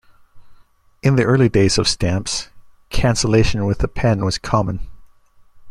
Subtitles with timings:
[1.03, 2.49] In the early days of stamps,
[2.89, 4.79] cancellation with a pen was common.